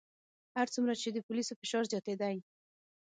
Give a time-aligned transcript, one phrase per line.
[0.57, 2.35] هر څومره چې د پولیسو فشار زیاتېدی.